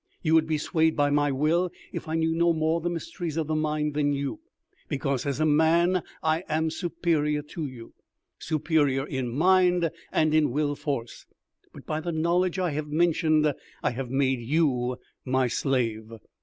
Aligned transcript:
You 0.23 0.33
would 0.33 0.47
be 0.47 0.57
swayed 0.57 0.95
by 0.95 1.11
my 1.11 1.31
will 1.31 1.69
if 1.93 2.07
I 2.07 2.15
knew 2.15 2.33
no 2.33 2.53
more 2.53 2.81
the 2.81 2.89
mysteries 2.89 3.37
of 3.37 3.45
the 3.45 3.53
mind 3.53 3.93
than 3.93 4.13
you, 4.13 4.39
because 4.89 5.27
as 5.27 5.39
a 5.39 5.45
man 5.45 6.01
I 6.23 6.43
am 6.49 6.71
superior 6.71 7.43
to 7.43 7.67
you 7.67 7.93
superior 8.39 9.05
in 9.05 9.29
mind 9.29 9.91
and 10.11 10.33
in 10.33 10.49
will 10.49 10.73
force; 10.75 11.27
but 11.71 11.85
by 11.85 11.99
the 11.99 12.11
knowledge 12.11 12.57
I 12.57 12.71
have 12.71 12.87
mentioned 12.87 13.53
I 13.83 13.91
have 13.91 14.09
made 14.09 14.39
you 14.39 14.97
my 15.23 15.47
slave." 15.47 16.11